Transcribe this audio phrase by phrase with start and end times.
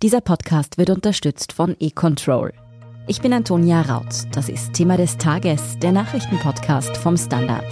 [0.00, 2.52] Dieser Podcast wird unterstützt von eControl.
[3.08, 4.28] Ich bin Antonia Raut.
[4.30, 7.64] Das ist Thema des Tages, der Nachrichtenpodcast vom Standard.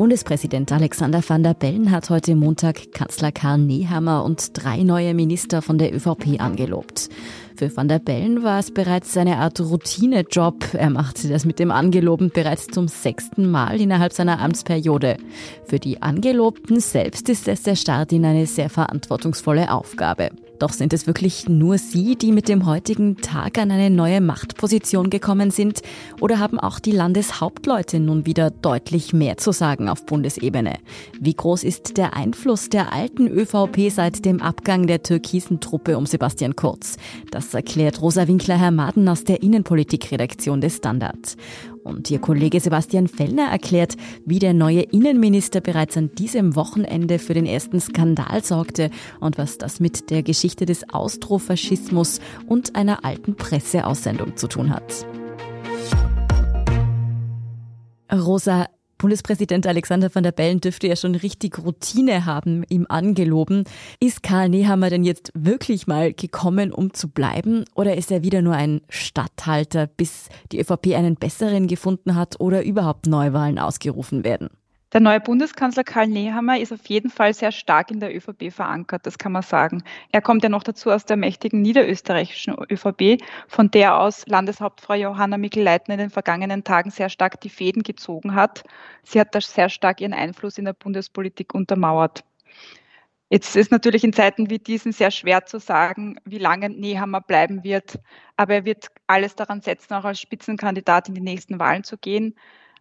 [0.00, 5.60] Bundespräsident Alexander van der Bellen hat heute Montag Kanzler Karl Nehammer und drei neue Minister
[5.60, 7.10] von der ÖVP angelobt.
[7.54, 10.72] Für Van der Bellen war es bereits eine Art Routinejob.
[10.72, 15.18] Er machte das mit dem Angeloben bereits zum sechsten Mal innerhalb seiner Amtsperiode.
[15.66, 20.30] Für die Angelobten selbst ist es der Start in eine sehr verantwortungsvolle Aufgabe.
[20.60, 25.08] Doch sind es wirklich nur Sie, die mit dem heutigen Tag an eine neue Machtposition
[25.08, 25.80] gekommen sind?
[26.20, 30.74] Oder haben auch die Landeshauptleute nun wieder deutlich mehr zu sagen auf Bundesebene?
[31.18, 36.04] Wie groß ist der Einfluss der alten ÖVP seit dem Abgang der türkisen Truppe um
[36.04, 36.98] Sebastian Kurz?
[37.30, 41.36] Das erklärt Rosa Winkler-Herr-Maden aus der Innenpolitikredaktion des Standard.
[41.82, 47.34] Und ihr Kollege Sebastian Fellner erklärt, wie der neue Innenminister bereits an diesem Wochenende für
[47.34, 53.34] den ersten Skandal sorgte und was das mit der Geschichte des Austrofaschismus und einer alten
[53.34, 55.06] Presseaussendung zu tun hat.
[58.12, 58.66] Rosa,
[59.00, 63.64] Bundespräsident Alexander van der Bellen dürfte ja schon richtig Routine haben, ihm angeloben.
[63.98, 67.64] Ist Karl Nehammer denn jetzt wirklich mal gekommen, um zu bleiben?
[67.74, 72.62] Oder ist er wieder nur ein Statthalter, bis die ÖVP einen besseren gefunden hat oder
[72.62, 74.50] überhaupt Neuwahlen ausgerufen werden?
[74.92, 79.06] Der neue Bundeskanzler Karl Nehammer ist auf jeden Fall sehr stark in der ÖVP verankert,
[79.06, 79.84] das kann man sagen.
[80.10, 85.38] Er kommt ja noch dazu aus der mächtigen niederösterreichischen ÖVP, von der aus Landeshauptfrau Johanna
[85.38, 88.64] Mikl-Leitner in den vergangenen Tagen sehr stark die Fäden gezogen hat.
[89.04, 92.24] Sie hat da sehr stark ihren Einfluss in der Bundespolitik untermauert.
[93.28, 97.62] Jetzt ist natürlich in Zeiten wie diesen sehr schwer zu sagen, wie lange Nehammer bleiben
[97.62, 98.00] wird.
[98.36, 102.34] Aber er wird alles daran setzen, auch als Spitzenkandidat in die nächsten Wahlen zu gehen.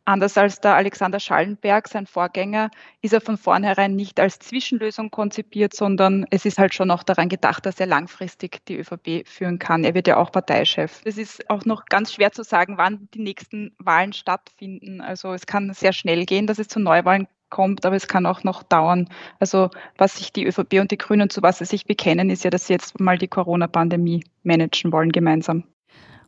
[0.06, 5.76] Anders als der Alexander Schallenberg, sein Vorgänger, ist er von vornherein nicht als Zwischenlösung konzipiert,
[5.76, 9.84] sondern es ist halt schon auch daran gedacht, dass er langfristig die ÖVP führen kann.
[9.84, 11.02] Er wird ja auch Parteichef.
[11.06, 15.02] Es ist auch noch ganz schwer zu sagen, wann die nächsten Wahlen stattfinden.
[15.02, 18.44] Also es kann sehr schnell gehen, dass es zu Neuwahlen kommt, aber es kann auch
[18.44, 19.10] noch dauern.
[19.40, 22.50] Also was sich die ÖVP und die Grünen, zu was sie sich bekennen, ist ja,
[22.50, 25.64] dass sie jetzt mal die Corona-Pandemie managen wollen gemeinsam.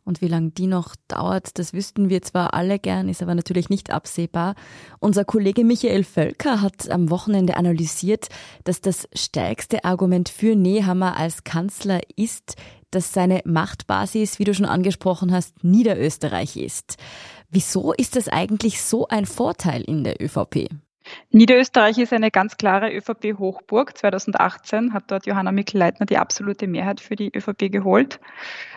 [0.04, 3.68] Und wie lange die noch dauert, das wüssten wir zwar alle gern, ist aber natürlich
[3.68, 4.54] nicht absehbar.
[4.98, 8.28] Unser Kollege Michael Völker hat am Wochenende analysiert,
[8.64, 12.56] dass das stärkste Argument für Nehammer als Kanzler ist,
[12.90, 16.96] dass seine Machtbasis, wie du schon angesprochen hast, Niederösterreich ist.
[17.50, 20.68] Wieso ist das eigentlich so ein Vorteil in der ÖVP?
[21.30, 23.96] Niederösterreich ist eine ganz klare ÖVP-Hochburg.
[23.96, 28.20] 2018 hat dort Johanna Mikl-Leitner die absolute Mehrheit für die ÖVP geholt.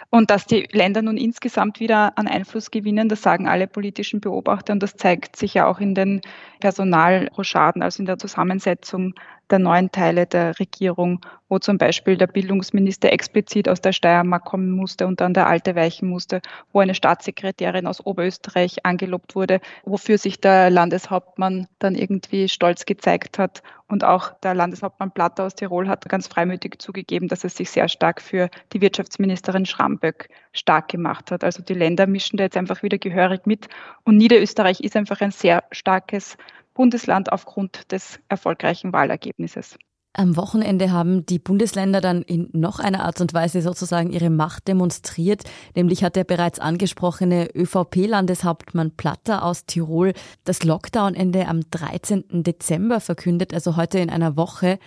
[0.10, 4.74] Und dass die Länder nun insgesamt wieder an Einfluss gewinnen, das sagen alle politischen Beobachter
[4.74, 6.22] und das zeigt sich ja auch in den
[6.60, 9.16] Personalrochaden, also in der Zusammensetzung
[9.50, 14.72] der neuen Teile der Regierung, wo zum Beispiel der Bildungsminister explizit aus der Steiermark kommen
[14.72, 16.42] musste und dann der Alte weichen musste,
[16.72, 23.38] wo eine Staatssekretärin aus Oberösterreich angelobt wurde, wofür sich der Landeshauptmann dann irgendwie stolz gezeigt
[23.38, 23.62] hat.
[23.88, 27.88] Und auch der Landeshauptmann Platter aus Tirol hat ganz freimütig zugegeben, dass er sich sehr
[27.88, 31.44] stark für die Wirtschaftsministerin Schramböck stark gemacht hat.
[31.44, 33.68] Also die Länder mischen da jetzt einfach wieder gehörig mit.
[34.04, 36.36] Und Niederösterreich ist einfach ein sehr starkes
[36.76, 39.78] Bundesland aufgrund des erfolgreichen Wahlergebnisses.
[40.18, 44.68] Am Wochenende haben die Bundesländer dann in noch einer Art und Weise sozusagen ihre Macht
[44.70, 45.44] demonstriert.
[45.76, 50.14] Nämlich hat der bereits angesprochene ÖVP-Landeshauptmann Platter aus Tirol
[50.46, 52.44] das Lockdown-Ende am 13.
[52.44, 54.80] Dezember verkündet, also heute in einer Woche.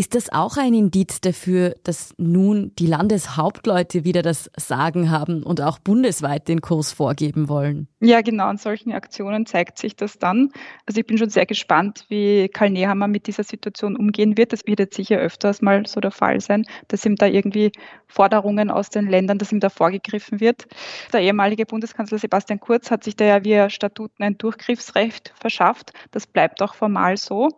[0.00, 5.60] Ist das auch ein Indiz dafür, dass nun die Landeshauptleute wieder das Sagen haben und
[5.60, 7.86] auch bundesweit den Kurs vorgeben wollen?
[8.00, 8.48] Ja, genau.
[8.48, 10.52] In solchen Aktionen zeigt sich das dann.
[10.86, 14.54] Also ich bin schon sehr gespannt, wie Karl Nehammer mit dieser Situation umgehen wird.
[14.54, 17.70] Das wird jetzt sicher öfters mal so der Fall sein, dass ihm da irgendwie
[18.06, 20.64] Forderungen aus den Ländern, dass ihm da vorgegriffen wird.
[21.12, 25.92] Der ehemalige Bundeskanzler Sebastian Kurz hat sich da ja via Statuten ein Durchgriffsrecht verschafft.
[26.10, 27.50] Das bleibt auch formal so.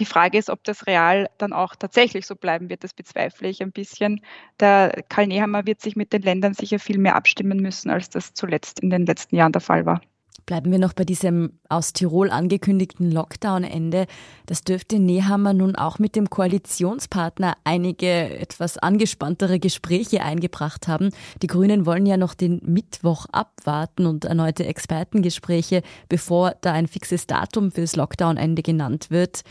[0.00, 3.62] Die Frage ist, ob das real dann auch tatsächlich so bleiben wird, das bezweifle ich
[3.62, 4.22] ein bisschen.
[4.58, 8.32] Der Karl Nehammer wird sich mit den Ländern sicher viel mehr abstimmen müssen, als das
[8.32, 10.00] zuletzt in den letzten Jahren der Fall war.
[10.46, 14.06] Bleiben wir noch bei diesem aus Tirol angekündigten Lockdown-Ende.
[14.46, 21.10] Das dürfte Nehammer nun auch mit dem Koalitionspartner einige etwas angespanntere Gespräche eingebracht haben.
[21.42, 27.26] Die Grünen wollen ja noch den Mittwoch abwarten und erneute Expertengespräche, bevor da ein fixes
[27.26, 29.42] Datum fürs Lockdown-Ende genannt wird.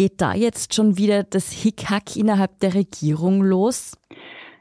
[0.00, 3.98] Geht da jetzt schon wieder das Hickhack innerhalb der Regierung los?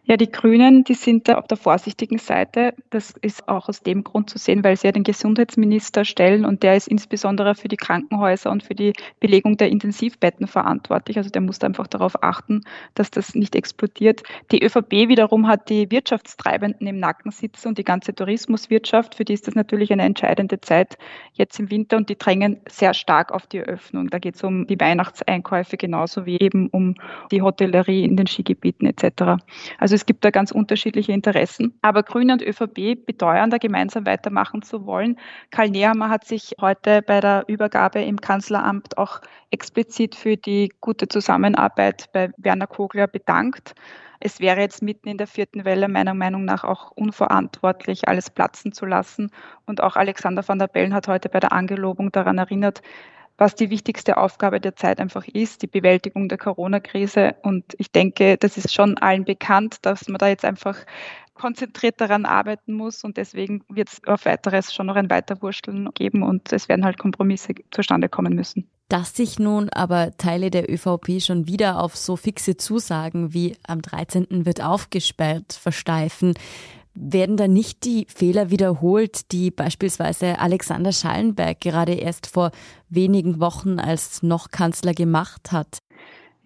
[0.10, 2.74] Ja, die Grünen, die sind da auf der vorsichtigen Seite.
[2.90, 6.64] Das ist auch aus dem Grund zu sehen, weil sie ja den Gesundheitsminister stellen und
[6.64, 11.18] der ist insbesondere für die Krankenhäuser und für die Belegung der Intensivbetten verantwortlich.
[11.18, 12.62] Also der muss einfach darauf achten,
[12.96, 14.24] dass das nicht explodiert.
[14.52, 19.14] Die ÖVP wiederum hat die Wirtschaftstreibenden im Nacken sitzen und die ganze Tourismuswirtschaft.
[19.14, 20.98] Für die ist das natürlich eine entscheidende Zeit
[21.34, 24.08] jetzt im Winter und die drängen sehr stark auf die Eröffnung.
[24.10, 26.96] Da geht es um die Weihnachtseinkäufe genauso wie eben um
[27.32, 29.40] die Hotellerie in den Skigebieten etc.
[29.78, 31.78] Also es gibt da ganz unterschiedliche Interessen.
[31.81, 35.19] Aber Grüne und ÖVP beteuern da gemeinsam weitermachen zu wollen.
[35.51, 39.19] Karl Nehammer hat sich heute bei der Übergabe im Kanzleramt auch
[39.51, 43.75] explizit für die gute Zusammenarbeit bei Werner Kogler bedankt.
[44.22, 48.72] Es wäre jetzt mitten in der vierten Welle meiner Meinung nach auch unverantwortlich, alles platzen
[48.72, 49.31] zu lassen.
[49.66, 52.81] Und auch Alexander van der Bellen hat heute bei der Angelobung daran erinnert,
[53.39, 57.36] was die wichtigste Aufgabe der Zeit einfach ist, die Bewältigung der Corona-Krise.
[57.41, 60.77] Und ich denke, das ist schon allen bekannt, dass man da jetzt einfach
[61.36, 66.21] konzentriert daran arbeiten muss und deswegen wird es auf weiteres schon noch ein Weiterwursteln geben
[66.21, 68.69] und es werden halt Kompromisse zustande kommen müssen.
[68.89, 73.81] Dass sich nun aber Teile der ÖVP schon wieder auf so fixe Zusagen wie am
[73.81, 74.45] 13.
[74.45, 76.33] wird aufgesperrt versteifen,
[76.94, 82.51] werden da nicht die Fehler wiederholt, die beispielsweise Alexander Schallenberg gerade erst vor
[82.89, 85.80] wenigen Wochen als noch Kanzler gemacht hat?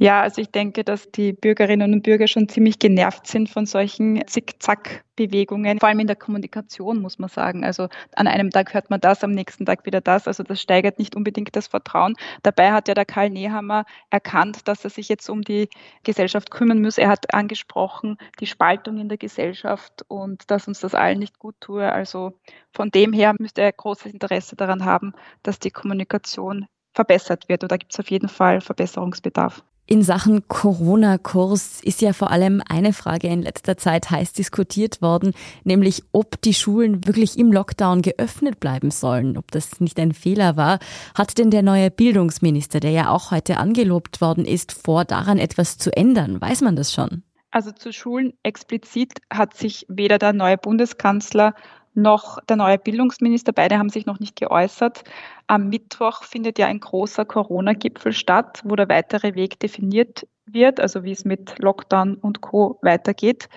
[0.03, 4.21] Ja, also ich denke, dass die Bürgerinnen und Bürger schon ziemlich genervt sind von solchen
[4.27, 7.63] Zickzack-Bewegungen, vor allem in der Kommunikation, muss man sagen.
[7.63, 10.27] Also an einem Tag hört man das, am nächsten Tag wieder das.
[10.27, 12.15] Also das steigert nicht unbedingt das Vertrauen.
[12.41, 15.69] Dabei hat ja der Karl Nehammer erkannt, dass er sich jetzt um die
[16.03, 16.97] Gesellschaft kümmern muss.
[16.97, 21.55] Er hat angesprochen, die Spaltung in der Gesellschaft und dass uns das allen nicht gut
[21.61, 21.89] tue.
[21.89, 22.33] Also
[22.73, 25.13] von dem her müsste er großes Interesse daran haben,
[25.43, 27.63] dass die Kommunikation verbessert wird.
[27.63, 29.63] Und da gibt es auf jeden Fall Verbesserungsbedarf.
[29.85, 35.33] In Sachen Corona-Kurs ist ja vor allem eine Frage in letzter Zeit heiß diskutiert worden,
[35.65, 40.55] nämlich ob die Schulen wirklich im Lockdown geöffnet bleiben sollen, ob das nicht ein Fehler
[40.55, 40.79] war.
[41.15, 45.77] Hat denn der neue Bildungsminister, der ja auch heute angelobt worden ist, vor, daran etwas
[45.77, 46.39] zu ändern?
[46.39, 47.23] Weiß man das schon?
[47.51, 51.55] Also zu Schulen explizit hat sich weder der neue Bundeskanzler
[51.95, 53.53] noch der neue Bildungsminister.
[53.53, 55.03] Beide haben sich noch nicht geäußert.
[55.47, 61.03] Am Mittwoch findet ja ein großer Corona-Gipfel statt, wo der weitere Weg definiert wird, also
[61.03, 62.79] wie es mit Lockdown und Co.
[62.81, 63.49] weitergeht.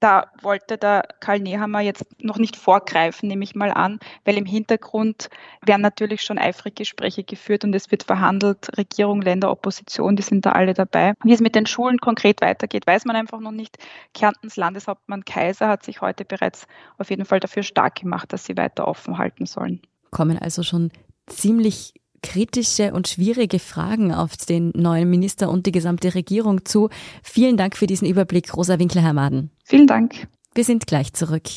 [0.00, 4.46] Da wollte der Karl Nehammer jetzt noch nicht vorgreifen, nehme ich mal an, weil im
[4.46, 5.28] Hintergrund
[5.64, 10.44] werden natürlich schon eifrig Gespräche geführt und es wird verhandelt, Regierung, Länder, Opposition, die sind
[10.44, 11.14] da alle dabei.
[11.24, 13.78] Wie es mit den Schulen konkret weitergeht, weiß man einfach noch nicht.
[14.14, 16.66] Kärntens Landeshauptmann Kaiser hat sich heute bereits
[16.98, 19.80] auf jeden Fall dafür stark gemacht, dass sie weiter offen halten sollen.
[20.10, 20.90] Kommen also schon
[21.26, 26.88] ziemlich kritische und schwierige Fragen auf den neuen Minister und die gesamte Regierung zu.
[27.22, 29.50] Vielen Dank für diesen Überblick, Rosa Winkler-Hermaden.
[29.64, 30.28] Vielen Dank.
[30.54, 31.48] Wir sind gleich zurück.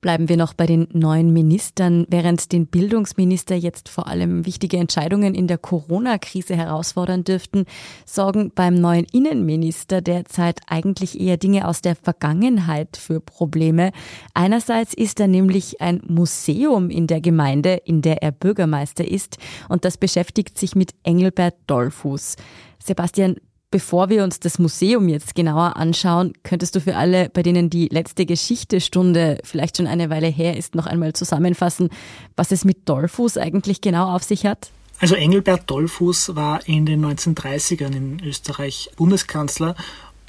[0.00, 2.06] Bleiben wir noch bei den neuen Ministern.
[2.08, 7.66] Während den Bildungsminister jetzt vor allem wichtige Entscheidungen in der Corona-Krise herausfordern dürften,
[8.06, 13.92] sorgen beim neuen Innenminister derzeit eigentlich eher Dinge aus der Vergangenheit für Probleme.
[14.32, 19.36] Einerseits ist er nämlich ein Museum in der Gemeinde, in der er Bürgermeister ist,
[19.68, 22.36] und das beschäftigt sich mit Engelbert Dollfuß.
[22.82, 23.36] Sebastian,
[23.72, 27.86] Bevor wir uns das Museum jetzt genauer anschauen, könntest du für alle, bei denen die
[27.86, 31.88] letzte Geschichtestunde vielleicht schon eine Weile her ist, noch einmal zusammenfassen,
[32.34, 34.72] was es mit Dollfuß eigentlich genau auf sich hat?
[34.98, 39.76] Also Engelbert Dollfuß war in den 1930ern in Österreich Bundeskanzler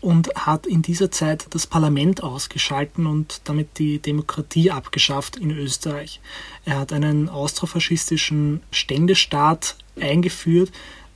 [0.02, 6.20] und hat in dieser Zeit das Parlament ausgeschalten und damit die Demokratie abgeschafft in Österreich.
[6.64, 10.72] Er hat einen austrofaschistischen Ständestaat eingeführt,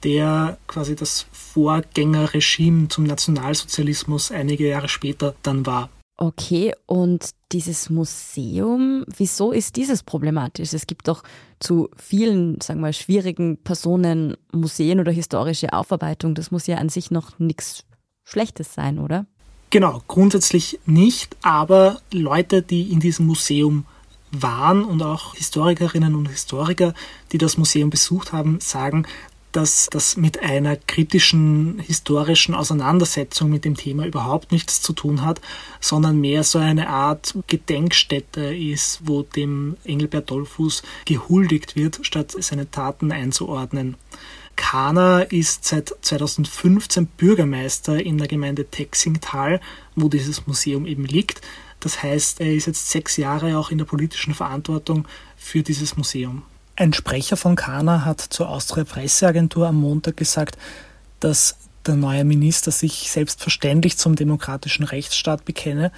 [0.05, 5.89] der quasi das Vorgängerregime zum Nationalsozialismus einige Jahre später dann war.
[6.17, 10.73] Okay, und dieses Museum, wieso ist dieses problematisch?
[10.73, 11.23] Es gibt doch
[11.59, 16.35] zu vielen, sagen wir mal, schwierigen Personen Museen oder historische Aufarbeitung.
[16.35, 17.83] Das muss ja an sich noch nichts
[18.23, 19.25] Schlechtes sein, oder?
[19.71, 23.85] Genau, grundsätzlich nicht, aber Leute, die in diesem Museum
[24.31, 26.93] waren und auch Historikerinnen und Historiker,
[27.31, 29.05] die das Museum besucht haben, sagen,
[29.55, 35.39] dass das mit einer kritischen historischen Auseinandersetzung mit dem Thema überhaupt nichts zu tun hat,
[35.79, 42.69] sondern mehr so eine Art Gedenkstätte ist, wo dem Engelbert Dollfuß gehuldigt wird, statt seine
[42.69, 43.95] Taten einzuordnen.
[44.57, 49.61] Kana ist seit 2015 Bürgermeister in der Gemeinde Texingtal,
[49.95, 51.39] wo dieses Museum eben liegt.
[51.79, 55.07] Das heißt, er ist jetzt sechs Jahre auch in der politischen Verantwortung
[55.37, 56.43] für dieses Museum.
[56.77, 60.57] Ein Sprecher von Kana hat zur Austria Presseagentur am Montag gesagt,
[61.21, 61.55] dass
[61.85, 65.91] der neue Minister sich selbstverständlich zum demokratischen Rechtsstaat bekenne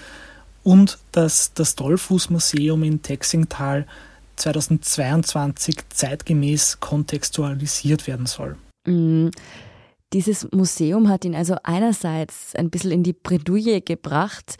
[0.64, 3.88] und dass das Dollfuß-Museum in Texingtal
[4.36, 8.56] 2022 zeitgemäß kontextualisiert werden soll.
[8.86, 9.30] Mm.
[10.14, 14.56] Dieses Museum hat ihn also einerseits ein bisschen in die Bredouille gebracht,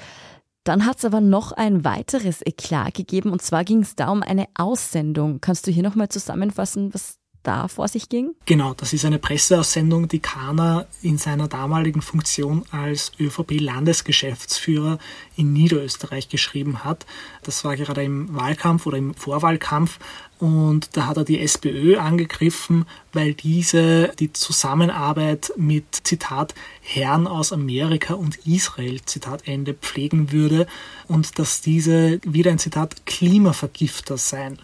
[0.68, 4.22] dann hat es aber noch ein weiteres Eklat gegeben und zwar ging es da um
[4.22, 5.40] eine Aussendung.
[5.40, 7.17] Kannst du hier nochmal zusammenfassen, was
[7.48, 8.36] da vor sich ging?
[8.46, 15.00] Genau, das ist eine Presseaussendung, die Kahner in seiner damaligen Funktion als ÖVP-Landesgeschäftsführer
[15.36, 17.06] in Niederösterreich geschrieben hat.
[17.44, 20.00] Das war gerade im Wahlkampf oder im Vorwahlkampf
[20.40, 27.52] und da hat er die SPÖ angegriffen, weil diese die Zusammenarbeit mit, Zitat, Herren aus
[27.52, 30.68] Amerika und Israel, Zitat Ende, pflegen würde
[31.08, 34.60] und dass diese wieder ein Zitat Klimavergifter seien.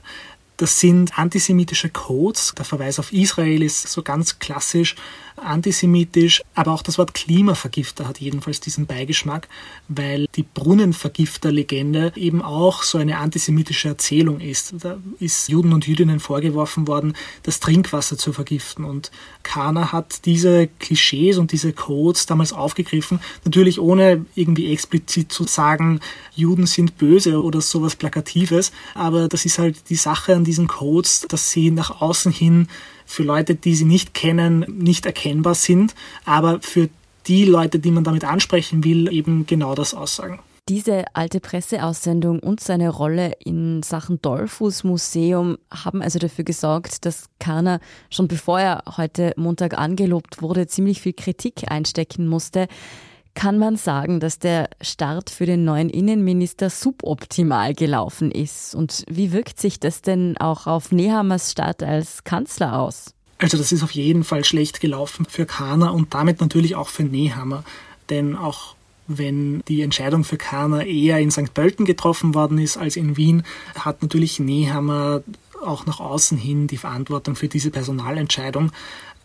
[0.63, 2.53] Das sind antisemitische Codes.
[2.57, 4.95] Der Verweis auf Israel ist so ganz klassisch
[5.37, 9.47] antisemitisch, aber auch das Wort Klimavergifter hat jedenfalls diesen Beigeschmack,
[9.87, 14.73] weil die Brunnenvergifter-Legende eben auch so eine antisemitische Erzählung ist.
[14.79, 19.11] Da ist Juden und Jüdinnen vorgeworfen worden, das Trinkwasser zu vergiften und
[19.43, 25.99] Kana hat diese Klischees und diese Codes damals aufgegriffen, natürlich ohne irgendwie explizit zu sagen,
[26.35, 31.25] Juden sind böse oder sowas Plakatives, aber das ist halt die Sache an diesen Codes,
[31.27, 32.67] dass sie nach außen hin
[33.07, 35.95] für Leute, die sie nicht kennen, nicht erkennbar sind,
[36.25, 36.89] aber für
[37.25, 40.39] die Leute, die man damit ansprechen will, eben genau das aussagen.
[40.69, 47.25] Diese alte Presseaussendung und seine Rolle in Sachen Dollfuß Museum haben also dafür gesorgt, dass
[47.39, 47.79] Karner
[48.11, 52.67] schon bevor er heute Montag angelobt wurde, ziemlich viel Kritik einstecken musste
[53.35, 58.75] kann man sagen, dass der Start für den neuen Innenminister suboptimal gelaufen ist.
[58.75, 63.13] Und wie wirkt sich das denn auch auf Nehammers Start als Kanzler aus?
[63.39, 67.03] Also das ist auf jeden Fall schlecht gelaufen für Kahner und damit natürlich auch für
[67.03, 67.63] Nehammer.
[68.09, 68.75] Denn auch
[69.07, 71.53] wenn die Entscheidung für Kahner eher in St.
[71.53, 73.43] Pölten getroffen worden ist als in Wien,
[73.75, 75.23] hat natürlich Nehammer
[75.61, 78.71] auch nach außen hin die Verantwortung für diese Personalentscheidung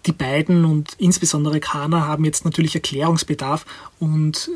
[0.06, 3.66] die beiden und insbesondere Kana haben jetzt natürlich Erklärungsbedarf
[3.98, 4.50] und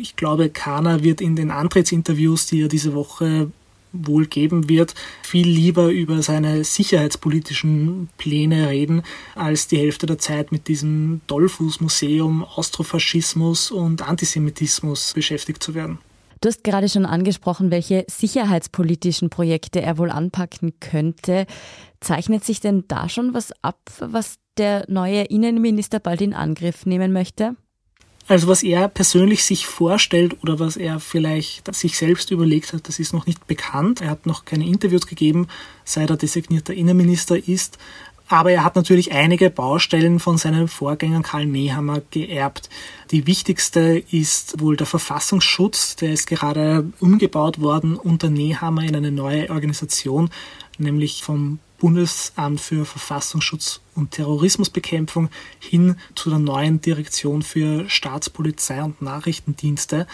[0.00, 3.50] ich glaube, Kana wird in den Antrittsinterviews, die er diese Woche
[3.94, 9.02] wohl geben wird, viel lieber über seine sicherheitspolitischen Pläne reden,
[9.34, 15.98] als die Hälfte der Zeit mit diesem Dollfuß-Museum, Austrofaschismus und Antisemitismus beschäftigt zu werden.
[16.40, 21.46] Du hast gerade schon angesprochen, welche sicherheitspolitischen Projekte er wohl anpacken könnte.
[22.04, 27.12] Zeichnet sich denn da schon was ab, was der neue Innenminister bald in Angriff nehmen
[27.12, 27.56] möchte?
[28.26, 32.98] Also was er persönlich sich vorstellt oder was er vielleicht sich selbst überlegt hat, das
[32.98, 34.00] ist noch nicht bekannt.
[34.00, 35.46] Er hat noch keine Interviews gegeben,
[35.84, 37.78] seit er designierter Innenminister ist.
[38.28, 42.70] Aber er hat natürlich einige Baustellen von seinem Vorgänger Karl Nehammer geerbt.
[43.10, 45.96] Die wichtigste ist wohl der Verfassungsschutz.
[45.96, 50.30] Der ist gerade umgebaut worden unter Nehammer in eine neue Organisation,
[50.78, 59.02] nämlich vom Bundesamt für Verfassungsschutz und Terrorismusbekämpfung hin zu der neuen Direktion für Staatspolizei und
[59.02, 60.06] Nachrichtendienste.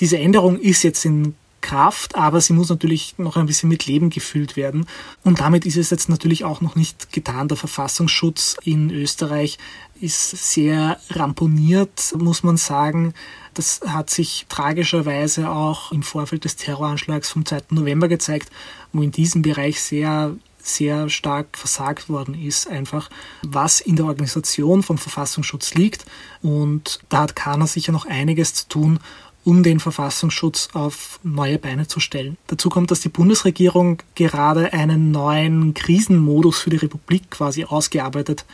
[0.00, 4.10] Diese Änderung ist jetzt in Kraft, aber sie muss natürlich noch ein bisschen mit Leben
[4.10, 4.84] gefüllt werden.
[5.24, 7.48] Und damit ist es jetzt natürlich auch noch nicht getan.
[7.48, 9.56] Der Verfassungsschutz in Österreich
[10.02, 13.14] ist sehr ramponiert, muss man sagen.
[13.54, 17.62] Das hat sich tragischerweise auch im Vorfeld des Terroranschlags vom 2.
[17.70, 18.50] November gezeigt,
[18.92, 20.36] wo in diesem Bereich sehr
[20.68, 23.10] sehr stark versagt worden ist, einfach
[23.42, 26.04] was in der Organisation vom Verfassungsschutz liegt.
[26.42, 29.00] Und da hat Kana sicher noch einiges zu tun,
[29.44, 32.36] um den Verfassungsschutz auf neue Beine zu stellen.
[32.48, 38.44] Dazu kommt, dass die Bundesregierung gerade einen neuen Krisenmodus für die Republik quasi ausgearbeitet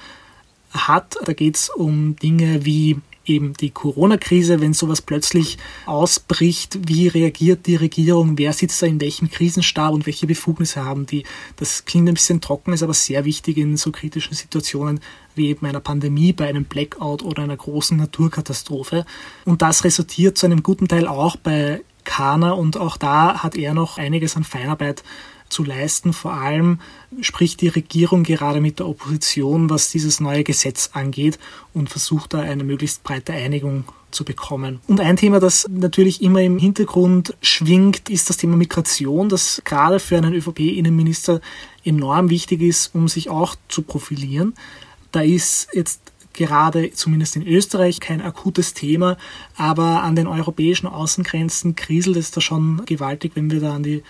[0.72, 1.16] hat.
[1.24, 7.66] Da geht es um Dinge wie eben die Corona-Krise, wenn sowas plötzlich ausbricht, wie reagiert
[7.66, 11.24] die Regierung, wer sitzt da in welchem Krisenstab und welche Befugnisse haben die.
[11.56, 15.00] Das klingt ein bisschen trocken, ist aber sehr wichtig in so kritischen Situationen
[15.34, 19.04] wie eben einer Pandemie, bei einem Blackout oder einer großen Naturkatastrophe.
[19.44, 23.74] Und das resultiert zu einem guten Teil auch bei Kana und auch da hat er
[23.74, 25.02] noch einiges an Feinarbeit
[25.54, 26.12] zu leisten.
[26.12, 26.80] Vor allem
[27.20, 31.38] spricht die Regierung gerade mit der Opposition, was dieses neue Gesetz angeht
[31.72, 34.80] und versucht da eine möglichst breite Einigung zu bekommen.
[34.88, 40.00] Und ein Thema, das natürlich immer im Hintergrund schwingt, ist das Thema Migration, das gerade
[40.00, 41.40] für einen ÖVP-Innenminister
[41.84, 44.54] enorm wichtig ist, um sich auch zu profilieren.
[45.12, 46.00] Da ist jetzt
[46.32, 49.16] gerade zumindest in Österreich kein akutes Thema,
[49.56, 54.02] aber an den europäischen Außengrenzen kriselt es da schon gewaltig, wenn wir da an die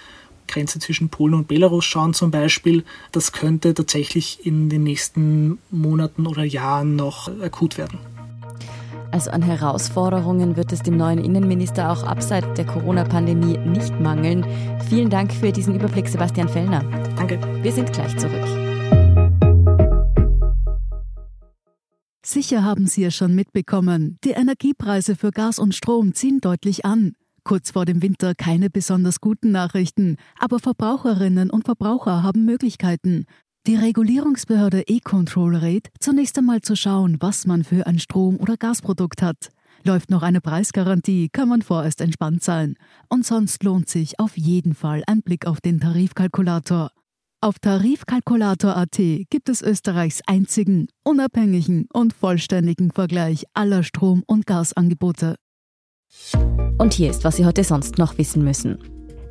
[0.46, 2.84] Grenze zwischen Polen und Belarus schauen zum Beispiel.
[3.12, 7.98] Das könnte tatsächlich in den nächsten Monaten oder Jahren noch akut werden.
[9.14, 14.44] Also an Herausforderungen wird es dem neuen Innenminister auch abseits der Corona-Pandemie nicht mangeln.
[14.88, 16.82] Vielen Dank für diesen Überblick, Sebastian Fellner.
[17.16, 17.38] Danke.
[17.62, 18.44] Wir sind gleich zurück.
[22.26, 27.14] Sicher haben Sie es schon mitbekommen, die Energiepreise für Gas und Strom ziehen deutlich an.
[27.44, 33.26] Kurz vor dem Winter keine besonders guten Nachrichten, aber Verbraucherinnen und Verbraucher haben Möglichkeiten.
[33.66, 39.20] Die Regulierungsbehörde E-Control rät, zunächst einmal zu schauen, was man für ein Strom- oder Gasprodukt
[39.20, 39.50] hat.
[39.84, 42.76] Läuft noch eine Preisgarantie, kann man vorerst entspannt sein.
[43.10, 46.90] Und sonst lohnt sich auf jeden Fall ein Blick auf den Tarifkalkulator.
[47.42, 48.96] Auf Tarifkalkulator.at
[49.28, 55.36] gibt es Österreichs einzigen, unabhängigen und vollständigen Vergleich aller Strom- und Gasangebote.
[56.78, 58.78] Und hier ist, was Sie heute sonst noch wissen müssen.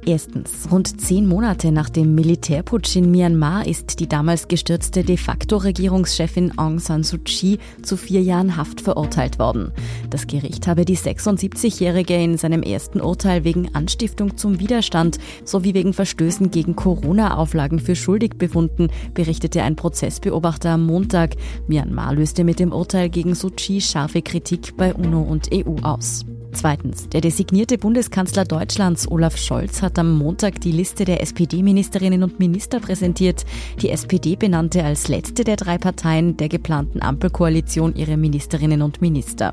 [0.06, 5.56] Erstens, rund zehn Monate nach dem Militärputsch in Myanmar ist die damals gestürzte de facto
[5.56, 9.72] Regierungschefin Aung San Suu Kyi zu vier Jahren Haft verurteilt worden.
[10.10, 15.94] Das Gericht habe die 76-Jährige in seinem ersten Urteil wegen Anstiftung zum Widerstand sowie wegen
[15.94, 21.36] Verstößen gegen Corona-Auflagen für schuldig befunden, berichtete ein Prozessbeobachter am Montag.
[21.68, 26.26] Myanmar löste mit dem Urteil gegen Suu Kyi scharfe Kritik bei UNO und EU aus.
[26.54, 32.40] Zweitens, der designierte Bundeskanzler Deutschlands Olaf Scholz hat am Montag die Liste der SPD-Ministerinnen und
[32.40, 33.44] Minister präsentiert.
[33.82, 39.52] Die SPD benannte als letzte der drei Parteien der geplanten Ampelkoalition ihre Ministerinnen und Minister.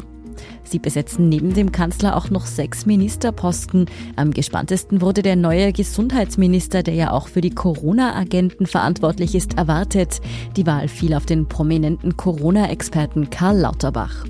[0.62, 3.86] Sie besetzen neben dem Kanzler auch noch sechs Ministerposten.
[4.16, 10.20] Am gespanntesten wurde der neue Gesundheitsminister, der ja auch für die Corona-Agenten verantwortlich ist, erwartet.
[10.56, 14.24] Die Wahl fiel auf den prominenten Corona-Experten Karl Lauterbach.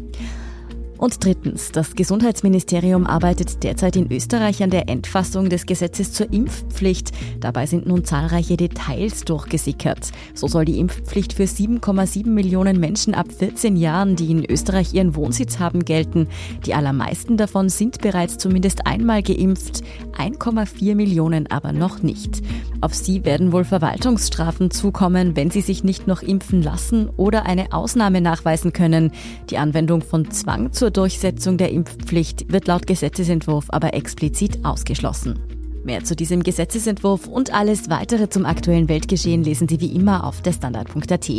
[1.01, 7.13] Und drittens, das Gesundheitsministerium arbeitet derzeit in Österreich an der Endfassung des Gesetzes zur Impfpflicht.
[7.41, 10.11] Dabei sind nun zahlreiche Details durchgesickert.
[10.35, 15.17] So soll die Impfpflicht für 7,7 Millionen Menschen ab 14 Jahren, die in Österreich ihren
[15.17, 16.29] Wohnsitz haben, gelten.
[16.67, 19.81] Die allermeisten davon sind bereits zumindest einmal geimpft,
[20.19, 22.43] 1,4 Millionen aber noch nicht.
[22.83, 27.73] Auf sie werden wohl Verwaltungsstrafen zukommen, wenn sie sich nicht noch impfen lassen oder eine
[27.73, 29.13] Ausnahme nachweisen können.
[29.49, 35.50] Die Anwendung von Zwang zur Durchsetzung der Impfpflicht wird laut Gesetzesentwurf aber explizit ausgeschlossen.
[35.83, 40.43] Mehr zu diesem Gesetzesentwurf und alles weitere zum aktuellen Weltgeschehen lesen Sie wie immer auf
[40.43, 41.31] derstandard.at.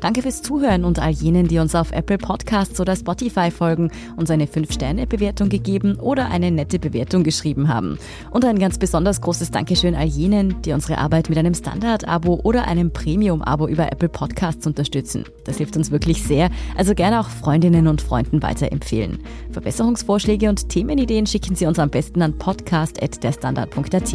[0.00, 4.30] Danke fürs Zuhören und all jenen, die uns auf Apple Podcasts oder Spotify folgen, uns
[4.30, 7.98] eine 5-Sterne-Bewertung gegeben oder eine nette Bewertung geschrieben haben.
[8.30, 12.66] Und ein ganz besonders großes Dankeschön all jenen, die unsere Arbeit mit einem Standard-Abo oder
[12.66, 15.24] einem Premium-Abo über Apple Podcasts unterstützen.
[15.44, 19.18] Das hilft uns wirklich sehr, also gerne auch Freundinnen und Freunden weiterempfehlen.
[19.50, 24.12] Verbesserungsvorschläge und Themenideen schicken Sie uns am besten an podcast.derstandard.at www.ftf.at.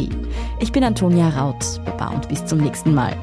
[0.60, 1.80] Ich bin Antonia Raut.
[1.84, 3.16] Baba und bis zum nächsten Mal.